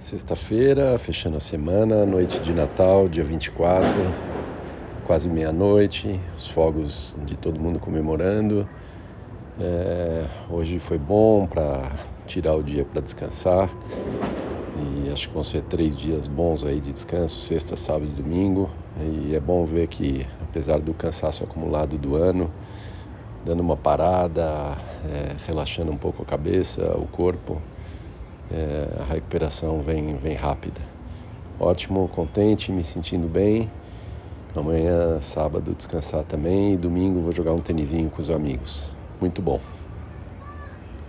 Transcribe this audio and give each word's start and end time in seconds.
Sexta-feira, 0.00 0.96
fechando 0.96 1.36
a 1.36 1.40
semana, 1.40 2.06
noite 2.06 2.38
de 2.40 2.52
Natal, 2.52 3.08
dia 3.08 3.24
24, 3.24 3.88
quase 5.04 5.28
meia-noite, 5.28 6.20
os 6.36 6.46
fogos 6.46 7.16
de 7.26 7.36
todo 7.36 7.58
mundo 7.58 7.80
comemorando. 7.80 8.66
É, 9.60 10.24
hoje 10.48 10.78
foi 10.78 10.98
bom 10.98 11.48
para 11.48 11.90
tirar 12.28 12.54
o 12.54 12.62
dia 12.62 12.84
para 12.84 13.02
descansar 13.02 13.68
e 14.76 15.10
acho 15.10 15.26
que 15.26 15.34
vão 15.34 15.42
ser 15.42 15.62
três 15.62 15.96
dias 15.96 16.28
bons 16.28 16.64
aí 16.64 16.78
de 16.78 16.92
descanso, 16.92 17.40
sexta, 17.40 17.76
sábado 17.76 18.06
e 18.06 18.22
domingo. 18.22 18.70
E 19.00 19.34
é 19.34 19.40
bom 19.40 19.64
ver 19.64 19.88
que, 19.88 20.24
apesar 20.40 20.78
do 20.78 20.94
cansaço 20.94 21.42
acumulado 21.42 21.98
do 21.98 22.14
ano, 22.14 22.48
dando 23.44 23.60
uma 23.60 23.76
parada, 23.76 24.78
é, 25.10 25.34
relaxando 25.44 25.90
um 25.90 25.96
pouco 25.96 26.22
a 26.22 26.24
cabeça, 26.24 26.84
o 26.96 27.06
corpo 27.08 27.60
é, 28.50 28.88
a 29.00 29.04
recuperação 29.04 29.80
vem, 29.80 30.16
vem 30.16 30.34
rápida. 30.34 30.80
Ótimo, 31.60 32.08
contente, 32.08 32.70
me 32.70 32.84
sentindo 32.84 33.26
bem. 33.26 33.70
Amanhã, 34.54 35.20
sábado, 35.20 35.74
descansar 35.74 36.24
também. 36.24 36.74
E 36.74 36.76
domingo 36.76 37.20
vou 37.20 37.32
jogar 37.32 37.52
um 37.52 37.60
tênisinho 37.60 38.08
com 38.10 38.22
os 38.22 38.30
amigos. 38.30 38.86
Muito 39.20 39.42
bom. 39.42 39.60